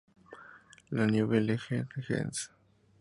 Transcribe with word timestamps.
La 0.89 1.05
Neuville-en-Hez 1.05 2.49